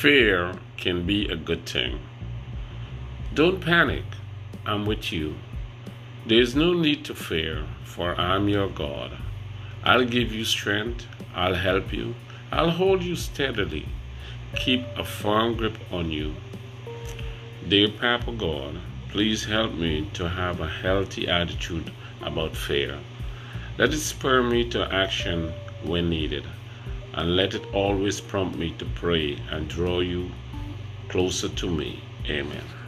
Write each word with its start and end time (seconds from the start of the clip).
Fear 0.00 0.52
can 0.76 1.06
be 1.06 1.26
a 1.26 1.36
good 1.36 1.64
thing. 1.64 2.00
Don't 3.32 3.62
panic. 3.62 4.04
I'm 4.66 4.84
with 4.84 5.10
you. 5.10 5.36
There 6.26 6.38
is 6.38 6.54
no 6.54 6.74
need 6.74 7.02
to 7.06 7.14
fear, 7.14 7.64
for 7.82 8.14
I'm 8.20 8.46
your 8.46 8.68
God. 8.68 9.12
I'll 9.82 10.04
give 10.04 10.34
you 10.34 10.44
strength. 10.44 11.06
I'll 11.34 11.54
help 11.54 11.94
you. 11.94 12.14
I'll 12.52 12.72
hold 12.72 13.02
you 13.02 13.16
steadily. 13.16 13.88
Keep 14.54 14.84
a 14.98 15.04
firm 15.04 15.56
grip 15.56 15.78
on 15.90 16.10
you. 16.10 16.34
Dear 17.66 17.88
Papa 17.88 18.32
God, 18.32 18.78
please 19.08 19.46
help 19.46 19.72
me 19.72 20.10
to 20.12 20.28
have 20.28 20.60
a 20.60 20.68
healthy 20.68 21.26
attitude 21.26 21.90
about 22.20 22.54
fear. 22.54 22.98
Let 23.78 23.94
it 23.94 24.00
spur 24.00 24.42
me 24.42 24.68
to 24.68 24.92
action 24.92 25.54
when 25.82 26.10
needed, 26.10 26.44
and 27.16 27.34
let 27.34 27.54
it 27.54 27.66
always 27.74 28.20
prompt 28.20 28.56
me 28.56 28.70
to 28.78 28.84
pray 28.94 29.38
and 29.50 29.68
draw 29.68 30.00
you 30.00 30.30
closer 31.08 31.48
to 31.48 31.68
me. 31.68 32.00
Amen. 32.28 32.85